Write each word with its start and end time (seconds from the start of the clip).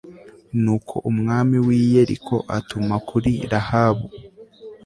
nuko 0.61 0.95
umwami 1.11 1.57
w'i 1.65 1.79
yeriko 1.93 2.35
atuma 2.57 2.95
kuri 3.07 3.33
rahabu 3.51 4.05